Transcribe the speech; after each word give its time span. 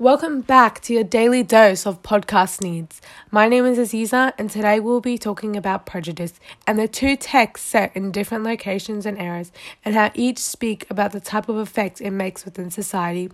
Welcome 0.00 0.40
back 0.40 0.80
to 0.82 0.92
your 0.92 1.04
daily 1.04 1.44
dose 1.44 1.86
of 1.86 2.02
podcast 2.02 2.60
needs. 2.60 3.00
My 3.30 3.48
name 3.48 3.64
is 3.64 3.78
Aziza, 3.78 4.32
and 4.36 4.50
today 4.50 4.80
we'll 4.80 5.00
be 5.00 5.16
talking 5.16 5.56
about 5.56 5.86
prejudice 5.86 6.32
and 6.66 6.80
the 6.80 6.88
two 6.88 7.14
texts 7.14 7.68
set 7.68 7.94
in 7.94 8.10
different 8.10 8.42
locations 8.42 9.06
and 9.06 9.16
eras, 9.20 9.52
and 9.84 9.94
how 9.94 10.10
each 10.14 10.40
speak 10.40 10.84
about 10.90 11.12
the 11.12 11.20
type 11.20 11.48
of 11.48 11.58
effect 11.58 12.00
it 12.00 12.10
makes 12.10 12.44
within 12.44 12.72
society. 12.72 13.30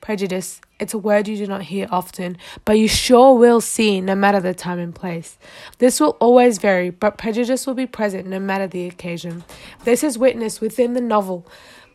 Prejudice, 0.00 0.62
it's 0.80 0.94
a 0.94 0.98
word 0.98 1.28
you 1.28 1.36
do 1.36 1.46
not 1.46 1.64
hear 1.64 1.86
often, 1.90 2.38
but 2.64 2.78
you 2.78 2.88
sure 2.88 3.36
will 3.36 3.60
see 3.60 4.00
no 4.00 4.14
matter 4.14 4.40
the 4.40 4.54
time 4.54 4.78
and 4.78 4.94
place. 4.94 5.36
This 5.76 6.00
will 6.00 6.16
always 6.20 6.56
vary, 6.56 6.88
but 6.88 7.18
prejudice 7.18 7.66
will 7.66 7.74
be 7.74 7.86
present 7.86 8.26
no 8.26 8.40
matter 8.40 8.66
the 8.66 8.86
occasion. 8.86 9.44
This 9.84 10.02
is 10.02 10.16
witnessed 10.16 10.62
within 10.62 10.94
the 10.94 11.02
novel. 11.02 11.46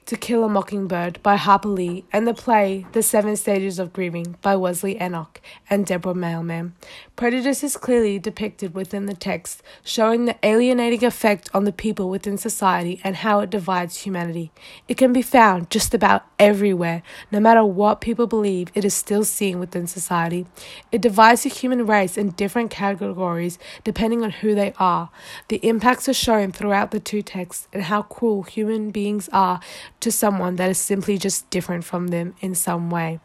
To 0.08 0.18
Kill 0.18 0.44
a 0.44 0.50
Mockingbird 0.50 1.24
by 1.24 1.38
Harper 1.38 1.70
Lee 1.70 2.04
and 2.12 2.28
the 2.28 2.34
play 2.34 2.86
The 2.92 3.02
Seven 3.02 3.38
Stages 3.38 3.80
of 3.80 3.94
Grieving 3.94 4.36
by 4.42 4.58
Wesley 4.58 5.02
Enoch 5.02 5.40
and 5.70 5.86
Deborah 5.86 6.14
Mailman. 6.14 6.74
Prejudice 7.16 7.64
is 7.64 7.78
clearly 7.78 8.20
depicted 8.20 8.74
within 8.74 9.06
the 9.06 9.16
text, 9.16 9.64
showing 9.82 10.26
the 10.26 10.36
alienating 10.44 11.06
effect 11.06 11.50
on 11.54 11.64
the 11.64 11.72
people 11.72 12.10
within 12.10 12.38
society 12.38 13.00
and 13.02 13.16
how 13.18 13.40
it 13.40 13.50
divides 13.50 14.02
humanity. 14.02 14.52
It 14.90 14.98
can 14.98 15.14
be 15.14 15.22
found 15.22 15.70
just 15.70 15.94
about 15.94 16.26
everywhere, 16.38 17.02
no 17.32 17.40
matter 17.40 17.64
what 17.64 18.02
people 18.02 18.28
believe, 18.28 18.70
it 18.76 18.84
is 18.84 18.94
still 18.94 19.24
seen 19.24 19.58
within 19.58 19.88
society. 19.88 20.46
It 20.92 21.00
divides 21.00 21.44
the 21.44 21.50
human 21.50 21.86
race 21.86 22.18
in 22.18 22.32
different 22.32 22.72
categories 22.72 23.58
depending 23.86 24.22
on 24.22 24.32
who 24.32 24.54
they 24.54 24.74
are. 24.78 25.10
The 25.48 25.66
impacts 25.66 26.10
are 26.10 26.14
shown 26.14 26.52
throughout 26.52 26.92
the 26.92 27.00
two 27.00 27.22
texts 27.22 27.70
and 27.72 27.84
how 27.84 28.02
cruel 28.02 28.44
human 28.44 28.92
beings 28.92 29.30
are 29.32 29.62
to 30.04 30.12
someone 30.12 30.58
that 30.58 30.70
is 30.70 30.78
simply 30.78 31.18
just 31.18 31.50
different 31.50 31.84
from 31.84 32.08
them 32.08 32.36
in 32.42 32.54
some 32.54 32.90
way. 32.90 33.20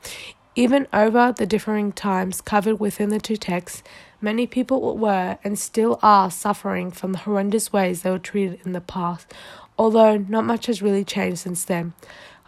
Even 0.57 0.89
over 0.93 1.33
the 1.37 1.47
differing 1.47 1.93
times 1.93 2.41
covered 2.41 2.81
within 2.81 3.11
the 3.11 3.21
two 3.21 3.37
texts, 3.37 3.83
many 4.21 4.47
people 4.47 4.97
were 4.97 5.39
and 5.45 5.59
still 5.59 5.99
are 6.03 6.31
suffering 6.31 6.91
from 6.91 7.13
the 7.13 7.19
horrendous 7.19 7.73
ways 7.73 8.03
they 8.03 8.11
were 8.11 8.19
treated 8.19 8.61
in 8.65 8.73
the 8.73 8.81
past, 8.81 9.33
although 9.79 10.17
not 10.17 10.45
much 10.45 10.67
has 10.67 10.83
really 10.83 11.05
changed 11.05 11.39
since 11.39 11.65
then. 11.65 11.93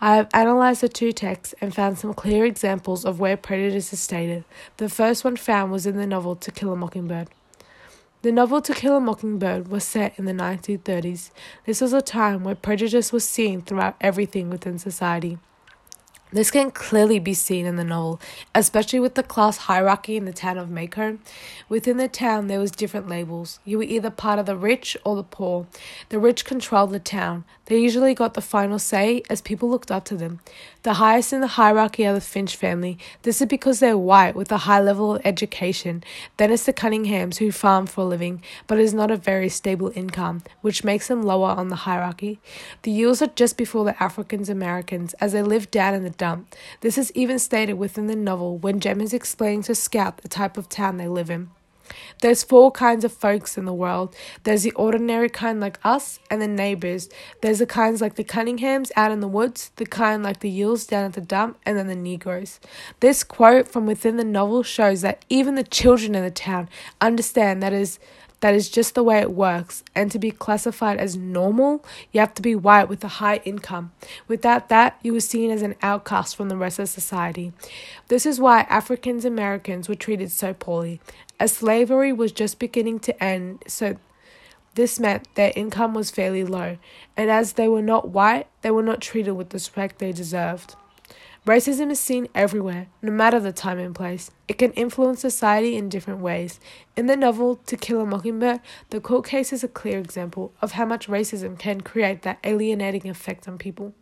I 0.01 0.17
have 0.17 0.29
analysed 0.33 0.81
the 0.81 0.89
two 0.89 1.13
texts 1.13 1.55
and 1.61 1.75
found 1.75 1.99
some 1.99 2.15
clear 2.15 2.47
examples 2.47 3.05
of 3.05 3.21
where 3.21 3.37
prejudice 3.37 3.93
is 3.93 4.01
stated. 4.01 4.45
The 4.79 4.89
first 4.89 5.25
one 5.25 5.37
found 5.37 5.71
was 5.71 5.87
in 5.87 5.97
the 5.97 6.07
novel 6.07 6.37
To 6.37 6.51
Kill 6.51 6.73
a 6.73 6.77
Mockingbird. 6.77 7.29
The 8.23 8.33
novel 8.33 8.61
To 8.61 8.75
Kill 8.75 8.99
a 8.99 9.01
Mockingbird 9.01 9.69
was 9.69 9.83
set 9.83 10.19
in 10.19 10.27
the 10.27 10.35
1930s. 10.35 11.31
This 11.65 11.81
was 11.81 11.95
a 11.95 12.03
time 12.03 12.45
where 12.45 12.55
prejudice 12.55 13.15
was 13.15 13.27
seen 13.27 13.63
throughout 13.63 13.97
everything 13.99 14.51
within 14.51 14.79
society. 14.79 15.39
This 16.33 16.53
can 16.53 16.71
clearly 16.71 17.19
be 17.19 17.35
seen 17.35 17.67
in 17.67 17.75
the 17.75 17.83
novel, 17.83 18.21
especially 18.55 19.01
with 19.01 19.17
the 19.17 19.23
class 19.25 19.57
hierarchy 19.57 20.17
in 20.17 20.27
the 20.27 20.33
town 20.33 20.59
of 20.59 20.69
Maycomb. 20.69 21.19
Within 21.69 21.97
the 21.97 22.07
town, 22.07 22.47
there 22.47 22.61
was 22.61 22.71
different 22.71 23.09
labels. 23.09 23.59
You 23.65 23.79
were 23.79 23.85
either 23.85 24.11
part 24.11 24.39
of 24.39 24.47
the 24.47 24.57
rich 24.57 24.97
or 25.05 25.17
the 25.17 25.25
poor. 25.25 25.67
The 26.09 26.21
rich 26.21 26.45
controlled 26.45 26.93
the 26.93 27.01
town. 27.01 27.45
They 27.67 27.79
usually 27.79 28.15
got 28.15 28.35
the 28.35 28.41
final 28.41 28.79
say 28.79 29.23
as 29.29 29.41
people 29.41 29.69
looked 29.71 29.91
up 29.91 30.05
to 30.07 30.17
them. 30.17 30.41
The 30.83 30.95
highest 30.95 31.33
in 31.33 31.41
the 31.41 31.47
hierarchy 31.47 32.07
are 32.07 32.15
the 32.15 32.21
Finch 32.21 32.57
family. 32.57 32.97
This 33.23 33.41
is 33.41 33.47
because 33.49 33.81
they're 33.81 33.99
white 33.99 34.35
with 34.35 34.51
a 34.51 34.59
high 34.59 34.81
level 34.81 35.15
of 35.15 35.23
education. 35.25 36.03
Then 36.37 36.51
it's 36.51 36.65
the 36.65 36.73
Cunninghams 36.73 37.37
who 37.37 37.53
farm 37.53 37.87
for 37.87 38.03
a 38.03 38.05
living, 38.05 38.43
but 38.67 38.79
it 38.79 38.83
is 38.83 38.95
not 38.95 39.11
a 39.11 39.17
very 39.17 39.49
stable 39.49 39.93
income, 39.95 40.43
which 40.63 40.85
makes 40.85 41.09
them 41.09 41.23
lower 41.23 41.51
on 41.51 41.69
the 41.69 41.77
hierarchy. 41.77 42.41
The 42.83 42.93
Ewells 42.93 43.21
are 43.21 43.27
just 43.27 43.57
before 43.57 43.85
the 43.85 44.03
Africans 44.03 44.49
Americans, 44.49 45.13
as 45.15 45.33
they 45.33 45.43
live 45.43 45.71
down 45.71 45.95
in 45.95 46.03
the 46.03 46.11
dump. 46.21 46.55
This 46.83 46.99
is 46.99 47.11
even 47.15 47.39
stated 47.39 47.75
within 47.75 48.07
the 48.07 48.15
novel 48.15 48.59
when 48.59 48.79
Jem 48.79 49.01
is 49.01 49.15
explaining 49.15 49.63
to 49.65 49.75
Scout 49.75 50.19
the 50.19 50.29
type 50.29 50.59
of 50.59 50.69
town 50.69 50.99
they 50.99 51.09
live 51.09 51.31
in. 51.31 51.49
There's 52.21 52.45
four 52.45 52.71
kinds 52.71 53.05
of 53.05 53.13
folks 53.13 53.57
in 53.57 53.65
the 53.65 53.73
world. 53.73 54.15
There's 54.45 54.63
the 54.63 54.71
ordinary 54.73 55.29
kind 55.29 55.59
like 55.59 55.79
us 55.83 56.21
and 56.31 56.41
the 56.41 56.47
neighbors. 56.47 57.09
There's 57.43 57.59
the 57.59 57.67
kinds 57.67 58.01
like 58.01 58.15
the 58.15 58.25
Cunninghams 58.25 58.91
out 58.95 59.11
in 59.11 59.21
the 59.21 59.29
woods, 59.29 59.73
the 59.77 59.87
kind 59.87 60.23
like 60.23 60.41
the 60.41 60.51
Ewells 60.51 60.87
down 60.87 61.07
at 61.07 61.15
the 61.15 61.21
dump, 61.21 61.59
and 61.65 61.77
then 61.77 61.89
the 61.89 61.97
Negroes. 61.97 62.61
This 63.01 63.25
quote 63.25 63.67
from 63.67 63.87
within 63.87 64.19
the 64.19 64.25
novel 64.25 64.63
shows 64.63 65.01
that 65.01 65.25
even 65.29 65.55
the 65.55 65.65
children 65.65 66.15
in 66.15 66.23
the 66.23 66.31
town 66.31 66.69
understand 67.01 67.63
that 67.63 67.73
is 67.73 67.99
that 68.41 68.55
is 68.55 68.71
just 68.71 68.95
the 68.95 69.03
way 69.03 69.19
it 69.19 69.33
works. 69.33 69.85
And 69.95 70.11
to 70.11 70.19
be 70.19 70.31
classified 70.31 70.99
as 70.99 71.17
normal, 71.17 71.85
you 72.13 72.21
have 72.21 72.35
to 72.35 72.43
be 72.43 72.55
white 72.55 72.89
with 72.89 73.05
a 73.05 73.09
high 73.09 73.41
income. 73.45 73.93
Without 74.29 74.69
that, 74.69 74.99
you 75.03 75.13
were 75.13 75.21
seen 75.21 75.51
as 75.51 75.63
an 75.63 75.77
outcast 75.83 76.37
from 76.37 76.49
the 76.49 76.57
rest 76.57 76.79
of 76.79 76.89
society. 76.89 77.53
This 78.09 78.27
is 78.27 78.41
why 78.41 78.63
Africans 78.63 79.25
Americans 79.25 79.89
were 79.89 79.95
treated 79.95 80.31
so 80.33 80.55
poorly, 80.55 81.01
as 81.39 81.53
slavery 81.53 82.13
was 82.13 82.33
just 82.33 82.59
beginning 82.59 82.99
to 83.01 83.23
end. 83.23 83.63
So 83.67 83.97
this 84.75 84.99
meant 84.99 85.35
their 85.35 85.53
income 85.57 85.95
was 85.95 86.11
fairly 86.11 86.45
low, 86.45 86.79
and 87.17 87.31
as 87.31 87.55
they 87.55 87.69
were 87.69 87.83
not 87.83 88.09
white, 88.09 88.47
they 88.63 88.71
were 88.71 88.83
not 88.83 89.01
treated 89.01 89.33
with 89.33 89.51
the 89.51 89.57
respect 89.57 89.99
they 89.99 90.13
deserved. 90.13 90.77
Racism 91.47 91.91
is 91.91 91.99
seen 91.99 92.29
everywhere, 92.35 92.87
no 93.03 93.11
matter 93.11 93.41
the 93.41 93.53
time 93.53 93.79
and 93.79 93.95
place. 93.95 94.31
It 94.51 94.59
can 94.59 94.73
influence 94.73 95.21
society 95.21 95.77
in 95.77 95.89
different 95.89 96.19
ways. 96.19 96.59
In 96.97 97.07
the 97.07 97.15
novel 97.15 97.55
To 97.67 97.77
Kill 97.77 98.01
a 98.01 98.05
Mockingbird, 98.05 98.59
the 98.89 99.01
court 99.01 99.25
case 99.25 99.53
is 99.53 99.63
a 99.63 99.69
clear 99.69 100.01
example 100.01 100.53
of 100.61 100.73
how 100.73 100.85
much 100.85 101.07
racism 101.07 101.57
can 101.57 101.83
create 101.83 102.23
that 102.23 102.41
alienating 102.43 103.09
effect 103.09 103.47
on 103.47 103.59
people. 103.59 103.95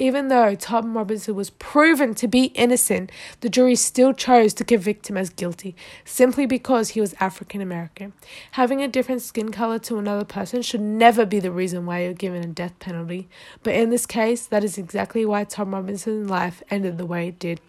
Even 0.00 0.26
though 0.26 0.56
Tom 0.56 0.96
Robinson 0.96 1.36
was 1.36 1.50
proven 1.50 2.12
to 2.14 2.26
be 2.26 2.46
innocent, 2.56 3.12
the 3.40 3.48
jury 3.48 3.76
still 3.76 4.12
chose 4.12 4.52
to 4.54 4.64
convict 4.64 5.08
him 5.08 5.16
as 5.16 5.30
guilty 5.30 5.76
simply 6.04 6.44
because 6.44 6.88
he 6.88 7.00
was 7.00 7.14
African 7.20 7.60
American. 7.60 8.14
Having 8.50 8.82
a 8.82 8.88
different 8.88 9.22
skin 9.22 9.52
color 9.52 9.78
to 9.78 9.98
another 9.98 10.24
person 10.24 10.62
should 10.62 10.80
never 10.80 11.24
be 11.24 11.38
the 11.38 11.52
reason 11.52 11.86
why 11.86 12.02
you're 12.02 12.14
given 12.14 12.42
a 12.42 12.48
death 12.48 12.76
penalty. 12.80 13.28
But 13.62 13.76
in 13.76 13.90
this 13.90 14.06
case, 14.06 14.44
that 14.48 14.64
is 14.64 14.76
exactly 14.76 15.24
why 15.24 15.44
Tom 15.44 15.72
Robinson's 15.72 16.28
life 16.28 16.64
ended 16.68 16.98
the 16.98 17.06
way 17.06 17.28
it 17.28 17.38
did. 17.38 17.60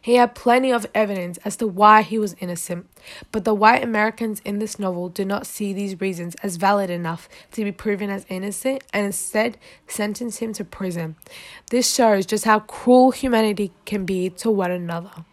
He 0.00 0.14
had 0.14 0.34
plenty 0.34 0.72
of 0.72 0.86
evidence 0.94 1.38
as 1.44 1.56
to 1.56 1.66
why 1.66 2.02
he 2.02 2.18
was 2.18 2.36
innocent, 2.40 2.86
but 3.32 3.44
the 3.44 3.54
white 3.54 3.82
Americans 3.82 4.40
in 4.44 4.58
this 4.58 4.78
novel 4.78 5.08
do 5.08 5.24
not 5.24 5.46
see 5.46 5.72
these 5.72 6.00
reasons 6.00 6.34
as 6.42 6.56
valid 6.56 6.90
enough 6.90 7.28
to 7.52 7.64
be 7.64 7.72
proven 7.72 8.10
as 8.10 8.26
innocent 8.28 8.82
and 8.92 9.06
instead 9.06 9.58
sentence 9.86 10.38
him 10.38 10.52
to 10.54 10.64
prison. 10.64 11.16
This 11.70 11.92
shows 11.92 12.26
just 12.26 12.44
how 12.44 12.60
cruel 12.60 13.10
humanity 13.10 13.72
can 13.84 14.04
be 14.04 14.30
to 14.30 14.50
one 14.50 14.70
another. 14.70 15.24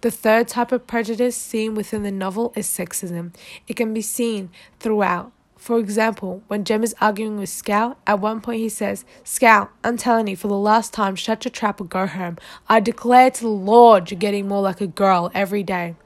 The 0.00 0.10
third 0.12 0.46
type 0.46 0.70
of 0.70 0.86
prejudice 0.86 1.36
seen 1.36 1.74
within 1.74 2.04
the 2.04 2.12
novel 2.12 2.52
is 2.54 2.68
sexism. 2.68 3.34
It 3.66 3.74
can 3.74 3.92
be 3.92 4.02
seen 4.02 4.50
throughout, 4.78 5.32
for 5.58 5.78
example, 5.78 6.42
when 6.46 6.64
Jem 6.64 6.84
is 6.84 6.94
arguing 7.00 7.36
with 7.36 7.48
Scout, 7.48 7.98
at 8.06 8.20
one 8.20 8.40
point 8.40 8.60
he 8.60 8.68
says, 8.68 9.04
Scout, 9.24 9.70
I'm 9.82 9.96
telling 9.96 10.28
you 10.28 10.36
for 10.36 10.46
the 10.46 10.54
last 10.54 10.94
time, 10.94 11.16
shut 11.16 11.44
your 11.44 11.50
trap 11.50 11.80
or 11.80 11.84
go 11.84 12.06
home. 12.06 12.38
I 12.68 12.78
declare 12.78 13.30
to 13.32 13.40
the 13.42 13.48
Lord 13.48 14.10
you're 14.10 14.20
getting 14.20 14.46
more 14.46 14.62
like 14.62 14.80
a 14.80 14.86
girl 14.86 15.32
every 15.34 15.64
day. 15.64 15.96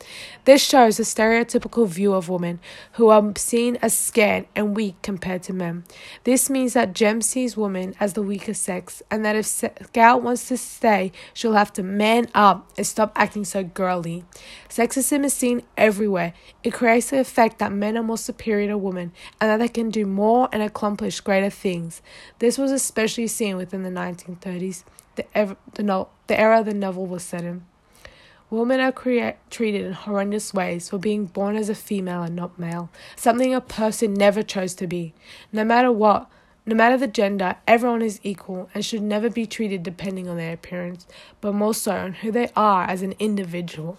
This 0.47 0.65
shows 0.65 0.99
a 0.99 1.03
stereotypical 1.03 1.87
view 1.87 2.15
of 2.15 2.31
women 2.31 2.61
who 2.93 3.11
are 3.11 3.33
seen 3.37 3.77
as 3.83 3.97
scared 3.97 4.47
and 4.57 4.75
weak 4.75 4.97
compared 5.03 5.43
to 5.45 5.53
men. 5.53 5.85
This 6.25 6.49
means 6.51 6.73
that 6.73 6.95
Jem 6.95 7.21
sees 7.21 7.57
women 7.57 7.95
as 8.01 8.15
the 8.15 8.23
weaker 8.23 8.55
sex, 8.55 9.03
and 9.11 9.25
that 9.25 9.37
if 9.37 9.47
Scout 9.47 10.23
wants 10.23 10.49
to 10.49 10.57
stay, 10.57 11.13
she'll 11.35 11.53
have 11.53 11.73
to 11.75 11.83
man 11.83 12.27
up 12.35 12.73
and 12.77 12.87
stop 12.87 13.13
acting 13.15 13.45
so 13.45 13.63
girly. 13.63 14.25
Sexism 14.69 15.25
is 15.25 15.35
seen 15.35 15.63
everywhere. 15.77 16.33
It 16.65 16.73
creates 16.73 17.11
the 17.11 17.21
effect 17.21 17.59
that 17.59 17.71
men 17.71 17.97
are 17.99 18.03
more 18.03 18.19
superior 18.19 18.69
to 18.69 18.79
women 18.79 19.13
and 19.43 19.51
that 19.51 19.59
they 19.59 19.67
can 19.67 19.91
do 19.91 20.07
more 20.07 20.49
and 20.53 20.63
accomplish 20.63 21.19
greater 21.19 21.51
things. 21.51 22.01
This 22.39 22.57
was 22.57 22.71
especially 22.71 23.27
seen 23.27 23.57
within 23.57 23.83
the 23.83 23.91
1930s, 23.91 24.85
the, 25.17 25.57
the, 25.75 26.07
the 26.29 26.41
era 26.41 26.63
the 26.63 26.73
novel 26.73 27.07
was 27.07 27.25
set 27.25 27.43
in. 27.43 27.67
Women 28.51 28.79
are 28.79 28.93
crea- 28.93 29.35
treated 29.51 29.85
in 29.85 29.95
horrendous 29.95 30.55
ways 30.55 30.89
for 30.89 30.99
being 30.99 31.27
born 31.27 31.57
as 31.57 31.69
a 31.69 31.75
female 31.75 32.23
and 32.23 32.37
not 32.37 32.57
male, 32.57 32.89
something 33.17 33.53
a 33.53 33.61
person 33.61 34.15
never 34.15 34.45
chose 34.45 34.75
to 34.75 34.87
be. 34.87 35.13
No 35.51 35.65
matter 35.65 35.91
what, 35.91 36.31
no 36.65 36.77
matter 36.77 36.97
the 36.97 37.09
gender, 37.09 37.57
everyone 37.67 38.03
is 38.03 38.21
equal 38.23 38.71
and 38.73 38.85
should 38.85 39.03
never 39.03 39.29
be 39.29 39.45
treated 39.45 39.83
depending 39.83 40.29
on 40.29 40.37
their 40.37 40.53
appearance, 40.53 41.05
but 41.41 41.53
more 41.53 41.75
so 41.75 41.97
on 41.97 42.13
who 42.13 42.31
they 42.31 42.49
are 42.55 42.85
as 42.85 43.03
an 43.03 43.17
individual. 43.19 43.99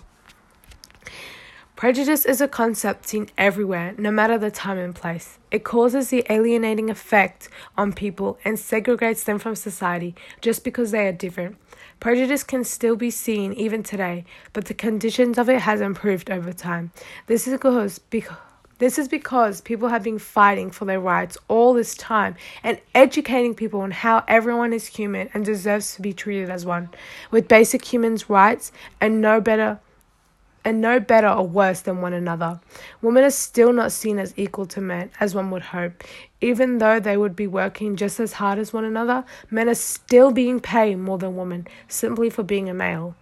Prejudice 1.84 2.24
is 2.24 2.40
a 2.40 2.48
concept 2.48 3.10
seen 3.10 3.28
everywhere, 3.38 3.94
no 3.98 4.10
matter 4.10 4.38
the 4.38 4.50
time 4.50 4.78
and 4.78 4.96
place. 4.96 5.38
It 5.52 5.66
causes 5.66 6.08
the 6.08 6.26
alienating 6.30 6.90
effect 6.90 7.50
on 7.78 7.92
people 7.92 8.40
and 8.46 8.56
segregates 8.56 9.26
them 9.26 9.38
from 9.38 9.58
society 9.58 10.16
just 10.40 10.64
because 10.64 10.92
they 10.92 11.06
are 11.08 11.12
different. 11.12 11.58
Prejudice 12.00 12.46
can 12.46 12.64
still 12.64 12.96
be 12.96 13.12
seen 13.12 13.52
even 13.52 13.84
today, 13.84 14.24
but 14.54 14.64
the 14.64 14.74
conditions 14.74 15.38
of 15.38 15.50
it 15.50 15.60
has 15.60 15.82
improved 15.82 16.32
over 16.32 16.54
time. 16.54 16.94
This 17.28 17.48
is 17.48 17.52
because, 17.52 18.00
because 18.00 18.38
This 18.80 18.98
is 18.98 19.10
because 19.10 19.60
people 19.60 19.90
have 19.90 20.04
been 20.04 20.20
fighting 20.20 20.72
for 20.72 20.86
their 20.86 21.02
rights 21.02 21.38
all 21.50 21.74
this 21.74 21.96
time 21.96 22.36
and 22.64 22.80
educating 22.96 23.56
people 23.56 23.82
on 23.82 23.92
how 23.92 24.24
everyone 24.28 24.72
is 24.72 24.88
human 24.88 25.30
and 25.34 25.44
deserves 25.46 25.96
to 25.96 26.02
be 26.02 26.14
treated 26.14 26.50
as 26.50 26.66
one, 26.66 26.90
with 27.30 27.48
basic 27.48 27.84
human 27.84 28.18
rights 28.30 28.72
and 29.02 29.22
no 29.22 29.42
better 29.42 29.80
and 30.66 30.82
no 30.82 31.00
better 31.00 31.28
or 31.28 31.48
worse 31.48 31.82
than 31.82 32.02
one 32.02 32.14
another. 32.14 32.60
Women 33.02 33.24
are 33.24 33.32
still 33.32 33.74
not 33.74 33.92
seen 33.92 34.20
as 34.20 34.34
equal 34.38 34.66
to 34.68 34.82
men, 34.82 35.12
as 35.20 35.36
one 35.36 35.52
would 35.52 35.64
hope. 35.64 36.04
Even 36.42 36.78
though 36.78 37.00
they 37.00 37.18
would 37.18 37.36
be 37.36 37.48
working 37.48 37.96
just 37.96 38.20
as 38.20 38.34
hard 38.34 38.60
as 38.60 38.74
one 38.74 38.86
another, 38.86 39.26
men 39.50 39.70
are 39.70 39.76
still 39.76 40.32
being 40.32 40.60
paid 40.60 40.96
more 40.96 41.18
than 41.18 41.36
women 41.36 41.68
simply 41.88 42.30
for 42.30 42.44
being 42.44 42.70
a 42.70 42.74
male. 42.74 43.16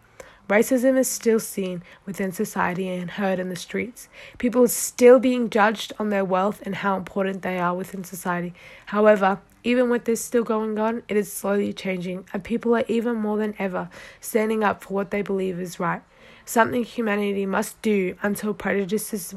Racism 0.50 0.98
is 0.98 1.08
still 1.08 1.40
seen 1.40 1.82
within 2.06 2.32
society 2.32 2.90
and 2.90 3.12
heard 3.12 3.40
in 3.40 3.48
the 3.48 3.56
streets. 3.56 4.10
People 4.38 4.64
are 4.64 4.68
still 4.68 5.18
being 5.18 5.50
judged 5.50 5.94
on 5.98 6.10
their 6.10 6.26
wealth 6.26 6.62
and 6.66 6.76
how 6.76 6.98
important 6.98 7.42
they 7.42 7.58
are 7.58 7.74
within 7.74 8.04
society. 8.04 8.54
However, 8.88 9.40
even 9.64 9.90
with 9.90 10.06
this 10.06 10.26
still 10.26 10.44
going 10.44 10.78
on, 10.78 11.04
it 11.08 11.16
is 11.16 11.32
slowly 11.32 11.72
changing, 11.72 12.26
and 12.34 12.44
people 12.44 12.76
are 12.76 12.84
even 12.88 13.16
more 13.16 13.38
than 13.38 13.56
ever 13.60 13.90
standing 14.20 14.64
up 14.64 14.84
for 14.84 14.94
what 14.94 15.12
they 15.12 15.22
believe 15.22 15.60
is 15.60 15.80
right 15.80 16.02
something 16.46 16.84
humanity 16.84 17.46
must 17.46 17.82
do 17.82 18.16
until 18.22 18.54
prejudice, 18.54 19.36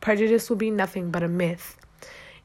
prejudice 0.00 0.48
will 0.48 0.56
be 0.56 0.70
nothing 0.70 1.10
but 1.10 1.22
a 1.22 1.28
myth. 1.28 1.76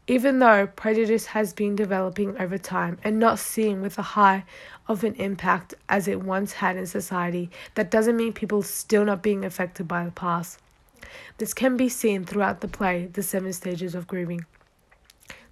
Even 0.07 0.39
though 0.39 0.67
prejudice 0.67 1.27
has 1.27 1.53
been 1.53 1.75
developing 1.75 2.37
over 2.37 2.57
time 2.57 2.97
and 3.03 3.19
not 3.19 3.39
seen 3.39 3.81
with 3.81 3.97
a 3.97 4.01
high 4.01 4.43
of 4.87 5.03
an 5.03 5.13
impact 5.15 5.73
as 5.87 6.07
it 6.07 6.21
once 6.21 6.53
had 6.53 6.75
in 6.75 6.85
society, 6.87 7.49
that 7.75 7.91
doesn't 7.91 8.17
mean 8.17 8.33
people 8.33 8.61
still 8.61 9.05
not 9.05 9.21
being 9.21 9.45
affected 9.45 9.87
by 9.87 10.03
the 10.03 10.11
past. 10.11 10.59
This 11.37 11.53
can 11.53 11.77
be 11.77 11.87
seen 11.87 12.25
throughout 12.25 12.61
the 12.61 12.67
play, 12.67 13.07
The 13.13 13.23
Seven 13.23 13.53
Stages 13.53 13.95
of 13.95 14.07
Grieving. 14.07 14.45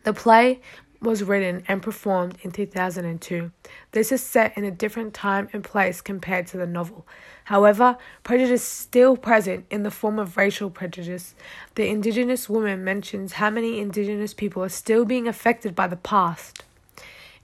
The 0.04 0.14
play 0.14 0.62
was 1.02 1.24
written 1.24 1.64
and 1.68 1.82
performed 1.82 2.38
in 2.42 2.52
2002. 2.52 3.52
This 3.92 4.12
is 4.12 4.22
set 4.22 4.58
in 4.58 4.64
a 4.64 4.72
different 4.72 5.14
time 5.14 5.50
and 5.54 5.64
place 5.64 6.02
compared 6.02 6.48
to 6.48 6.58
the 6.58 6.68
novel. 6.68 7.06
However, 7.46 7.98
prejudice 8.24 8.62
is 8.62 8.68
still 8.68 9.16
present 9.16 9.66
in 9.70 9.84
the 9.84 9.92
form 9.92 10.20
of 10.20 10.38
racial 10.38 10.70
prejudice. 10.70 11.36
The 11.76 11.88
Indigenous 11.88 12.50
woman 12.50 12.84
mentions 12.84 13.34
how 13.34 13.50
many 13.50 13.80
Indigenous 13.80 14.34
people 14.34 14.64
are 14.64 14.70
still 14.70 15.06
being 15.06 15.28
affected 15.28 15.76
by 15.76 15.88
the 15.88 15.96
past. 15.96 16.64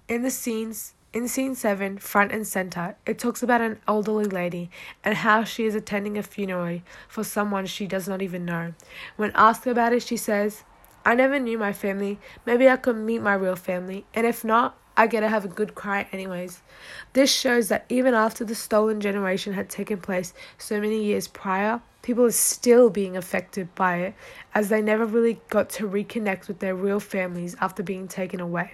In 0.08 0.22
the 0.22 0.32
scenes, 0.32 0.94
in 1.14 1.30
scene 1.30 1.56
7, 1.56 1.98
front 2.00 2.34
and 2.34 2.46
center, 2.46 2.98
it 3.06 3.18
talks 3.18 3.42
about 3.42 3.62
an 3.62 3.80
elderly 3.88 4.26
lady 4.26 4.70
and 5.02 5.16
how 5.16 5.46
she 5.46 5.64
is 5.64 5.74
attending 5.74 6.18
a 6.18 6.24
funeral 6.24 6.82
for 7.08 7.24
someone 7.24 7.66
she 7.66 7.88
does 7.88 8.06
not 8.06 8.22
even 8.22 8.44
know. 8.44 8.74
When 9.16 9.32
asked 9.34 9.66
about 9.66 9.94
it, 9.94 10.04
she 10.04 10.18
says, 10.18 10.66
I 11.06 11.14
never 11.14 11.40
knew 11.40 11.58
my 11.58 11.72
family. 11.72 12.20
Maybe 12.46 12.68
I 12.68 12.78
could 12.78 12.98
meet 12.98 13.22
my 13.22 13.36
real 13.36 13.56
family, 13.56 14.06
and 14.16 14.26
if 14.26 14.44
not, 14.44 14.76
I 14.98 15.08
get 15.08 15.20
to 15.20 15.30
have 15.30 15.46
a 15.46 15.50
good 15.50 15.76
cry 15.76 16.08
anyways. 16.12 16.62
This 17.14 17.32
shows 17.32 17.68
that 17.68 17.86
even 17.90 18.14
after 18.14 18.46
the 18.46 18.56
stolen 18.56 19.02
generation 19.02 19.54
had 19.54 19.70
taken 19.70 20.00
place 20.00 20.34
so 20.58 20.80
many 20.80 21.04
years 21.04 21.28
prior, 21.28 21.82
people 22.02 22.24
are 22.24 22.32
still 22.32 22.90
being 22.90 23.18
affected 23.18 23.74
by 23.76 23.98
it 23.98 24.14
as 24.54 24.70
they 24.70 24.82
never 24.82 25.06
really 25.06 25.40
got 25.50 25.70
to 25.72 25.88
reconnect 25.88 26.48
with 26.48 26.60
their 26.60 26.76
real 26.76 27.00
families 27.00 27.56
after 27.60 27.84
being 27.84 28.08
taken 28.08 28.40
away. 28.40 28.74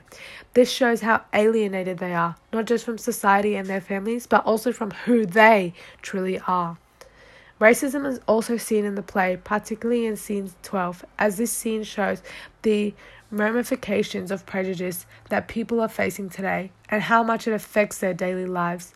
This 0.53 0.71
shows 0.71 1.01
how 1.01 1.21
alienated 1.33 1.97
they 1.97 2.13
are, 2.13 2.35
not 2.53 2.65
just 2.65 2.85
from 2.85 2.97
society 2.97 3.55
and 3.55 3.67
their 3.67 3.81
families, 3.81 4.27
but 4.27 4.45
also 4.45 4.71
from 4.71 4.91
who 4.91 5.25
they 5.25 5.73
truly 6.01 6.39
are. 6.47 6.77
Racism 7.61 8.07
is 8.07 8.19
also 8.27 8.57
seen 8.57 8.85
in 8.85 8.95
the 8.95 9.03
play, 9.03 9.37
particularly 9.37 10.07
in 10.07 10.15
scene 10.15 10.49
12, 10.63 11.05
as 11.19 11.37
this 11.37 11.51
scene 11.51 11.83
shows 11.83 12.23
the 12.63 12.91
ramifications 13.29 14.31
of 14.31 14.47
prejudice 14.47 15.05
that 15.29 15.47
people 15.47 15.79
are 15.79 15.87
facing 15.87 16.27
today 16.27 16.71
and 16.89 17.03
how 17.03 17.21
much 17.21 17.47
it 17.47 17.53
affects 17.53 17.99
their 17.99 18.15
daily 18.15 18.47
lives. 18.47 18.95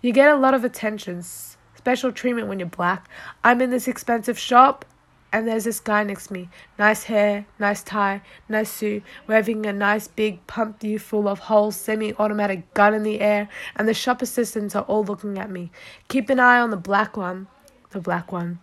You 0.00 0.12
get 0.12 0.30
a 0.30 0.36
lot 0.36 0.54
of 0.54 0.64
attention, 0.64 1.22
special 1.22 2.10
treatment 2.10 2.48
when 2.48 2.58
you're 2.58 2.68
black. 2.68 3.06
I'm 3.44 3.60
in 3.60 3.68
this 3.68 3.86
expensive 3.86 4.38
shop 4.38 4.86
and 5.30 5.46
there's 5.46 5.64
this 5.64 5.80
guy 5.80 6.02
next 6.02 6.28
to 6.28 6.32
me. 6.32 6.48
Nice 6.78 7.04
hair, 7.04 7.44
nice 7.58 7.82
tie, 7.82 8.22
nice 8.48 8.70
suit, 8.70 9.02
waving 9.26 9.66
a 9.66 9.74
nice 9.74 10.08
big 10.08 10.46
pump 10.46 10.82
you 10.82 10.98
full 10.98 11.28
of 11.28 11.38
holes 11.38 11.76
semi 11.76 12.14
automatic 12.14 12.72
gun 12.72 12.94
in 12.94 13.02
the 13.02 13.20
air, 13.20 13.50
and 13.74 13.86
the 13.86 13.92
shop 13.92 14.22
assistants 14.22 14.74
are 14.74 14.84
all 14.84 15.04
looking 15.04 15.36
at 15.36 15.50
me. 15.50 15.70
Keep 16.08 16.30
an 16.30 16.40
eye 16.40 16.60
on 16.60 16.70
the 16.70 16.78
black 16.78 17.18
one 17.18 17.48
the 17.96 18.00
black 18.02 18.30
one. 18.30 18.60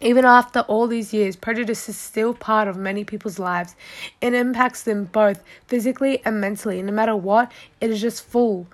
Even 0.00 0.24
after 0.24 0.60
all 0.60 0.86
these 0.86 1.12
years, 1.12 1.34
prejudice 1.34 1.88
is 1.88 1.96
still 1.96 2.32
part 2.32 2.68
of 2.68 2.76
many 2.76 3.04
people's 3.04 3.38
lives. 3.38 3.74
It 4.20 4.32
impacts 4.32 4.82
them 4.84 5.04
both 5.06 5.42
physically 5.66 6.22
and 6.24 6.40
mentally. 6.40 6.82
No 6.82 6.92
matter 6.92 7.16
what, 7.16 7.50
it 7.80 7.90
is 7.90 8.00
just 8.00 8.22
full. 8.22 8.66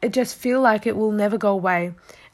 It 0.00 0.12
just 0.12 0.36
feel 0.36 0.60
like 0.60 0.86
it 0.86 0.96
will 0.96 1.12
never 1.12 1.36
go 1.36 1.52
away 1.52 1.92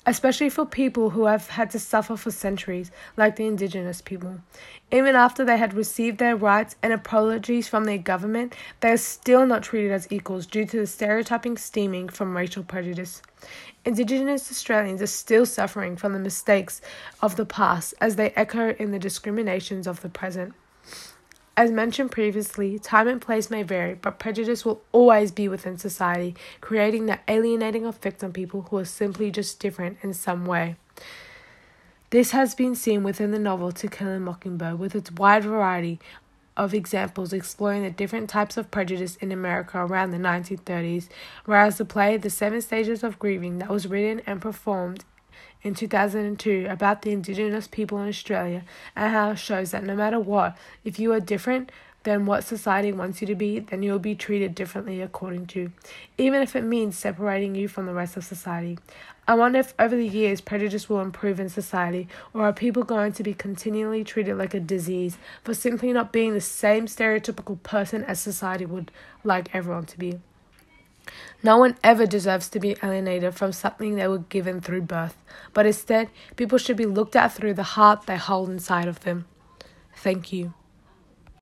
especially 0.09 0.49
for 0.49 0.65
people 0.65 1.11
who 1.11 1.27
have 1.27 1.49
had 1.49 1.71
to 1.71 1.79
suffer 1.79 2.17
for 2.17 2.31
centuries, 2.31 2.91
like 3.19 3.37
the 3.37 3.47
indigenous 3.47 4.01
people. 4.01 4.39
Even 4.91 5.15
after 5.15 5.45
they 5.45 5.59
had 5.59 5.75
received 5.75 6.17
their 6.17 6.35
rights 6.35 6.77
and 6.83 6.95
apologies 6.95 7.69
from 7.69 7.85
their 7.85 7.99
government, 7.99 8.55
they 8.81 8.91
are 8.91 8.97
still 8.97 9.45
not 9.45 9.63
treated 9.63 9.93
as 9.93 10.11
equals 10.11 10.47
due 10.47 10.65
to 10.65 10.79
the 10.79 10.87
stereotyping 10.87 11.59
stemming 11.59 12.09
from 12.09 12.35
racial 12.35 12.65
prejudice. 12.65 13.21
Indigenous 13.85 14.51
Australians 14.51 15.03
are 15.03 15.07
still 15.07 15.45
suffering 15.45 15.95
from 15.95 16.15
the 16.15 16.19
mistakes 16.19 16.81
of 17.21 17.37
the 17.37 17.45
past 17.45 17.93
as 18.01 18.17
they 18.17 18.31
echo 18.31 18.71
in 18.79 18.93
the 18.93 18.99
discriminations 18.99 19.87
of 19.87 20.01
the 20.01 20.09
present. 20.09 20.55
As 21.59 21.73
mentioned 21.73 22.13
previously, 22.13 22.79
time 22.79 23.09
and 23.09 23.21
place 23.21 23.51
may 23.51 23.65
vary, 23.65 23.95
but 23.95 24.21
prejudice 24.21 24.65
will 24.65 24.81
always 24.93 25.33
be 25.33 25.49
within 25.49 25.77
society, 25.77 26.37
creating 26.61 27.07
that 27.07 27.25
alienating 27.27 27.85
effect 27.85 28.23
on 28.23 28.33
people 28.33 28.63
who 28.63 28.77
are 28.77 28.85
simply 28.85 29.33
just 29.33 29.59
different 29.59 29.99
in 30.01 30.15
some 30.15 30.47
way. 30.47 30.77
This 32.11 32.31
has 32.31 32.55
been 32.55 32.77
seen 32.77 33.03
within 33.03 33.33
the 33.33 33.41
novel 33.41 33.73
To 33.73 33.89
Kill 33.89 34.07
a 34.07 34.21
Mockingbird, 34.21 34.79
with 34.79 34.95
its 34.95 35.11
wide 35.11 35.43
variety 35.43 35.99
of 36.57 36.75
examples 36.75 37.33
exploring 37.33 37.83
the 37.83 37.91
different 37.91 38.31
types 38.31 38.57
of 38.57 38.71
prejudice 38.71 39.17
in 39.17 39.33
America 39.33 39.79
around 39.79 40.13
the 40.13 40.19
1930s, 40.19 41.09
whereas 41.45 41.79
the 41.79 41.85
play 41.85 42.17
The 42.17 42.31
Seven 42.31 42.61
Stages 42.61 43.03
of 43.03 43.19
Grieving, 43.19 43.59
that 43.59 43.69
was 43.69 43.89
written 43.89 44.23
and 44.27 44.41
performed 44.41 45.05
in 45.62 45.75
2002 45.75 46.67
about 46.69 47.02
the 47.02 47.12
Indigenous 47.12 47.67
people 47.67 47.99
in 47.99 48.08
Australia 48.08 48.62
and 48.94 49.12
how 49.12 49.31
it 49.31 49.37
shows 49.37 49.70
that 49.73 49.85
no 49.85 49.96
matter 49.96 50.20
what, 50.20 50.56
if 50.85 50.99
you 50.99 51.12
are 51.12 51.20
different 51.20 51.70
than 52.05 52.26
what 52.26 52.44
society 52.44 52.93
wants 52.93 53.20
you 53.20 53.26
to 53.26 53.35
be, 53.35 53.58
then 53.58 53.82
you 53.82 53.93
will 53.93 53.99
be 53.99 54.14
treated 54.14 54.55
differently 54.55 55.02
according 55.02 55.46
to, 55.46 55.73
even 56.17 56.40
if 56.43 56.55
it 56.55 56.62
means 56.62 56.96
separating 56.96 57.55
you 57.55 57.69
from 57.69 57.87
the 57.87 57.93
rest 57.93 58.17
of 58.17 58.25
society. 58.25 58.79
I 59.26 59.35
wonder 59.35 59.58
if 59.58 59.75
over 59.79 59.94
the 59.94 60.08
years 60.08 60.40
prejudice 60.40 60.88
will 60.88 61.00
improve 61.00 61.38
in 61.38 61.50
society, 61.50 62.09
or 62.33 62.45
are 62.47 62.52
people 62.52 62.83
going 62.83 63.12
to 63.12 63.23
be 63.23 63.35
continually 63.35 64.04
treated 64.04 64.38
like 64.38 64.54
a 64.54 64.61
disease 64.61 65.18
for 65.45 65.52
simply 65.52 65.92
not 65.92 66.12
being 66.12 66.33
the 66.33 66.40
same 66.40 66.87
stereotypical 66.87 67.62
person 67.62 68.04
as 68.04 68.21
society 68.21 68.64
would 68.64 68.90
like 69.25 69.54
everyone 69.54 69.85
to 69.87 69.99
be? 69.99 70.18
No 71.43 71.59
one 71.59 71.77
ever 71.85 72.07
deserves 72.07 72.49
to 72.50 72.61
be 72.61 72.77
alienated 72.83 73.35
from 73.35 73.53
something 73.53 73.95
they 73.95 74.09
were 74.09 74.19
given 74.19 74.61
through 74.61 74.83
birth, 74.83 75.17
but 75.53 75.67
instead, 75.67 76.11
people 76.37 76.59
should 76.59 76.77
be 76.77 76.87
looked 76.87 77.17
at 77.17 77.33
through 77.33 77.55
the 77.55 77.62
heart 77.62 78.07
they 78.07 78.17
hold 78.17 78.50
inside 78.50 78.88
of 78.88 79.00
them. 79.00 79.27
Thank 79.97 80.33
you. 80.33 80.55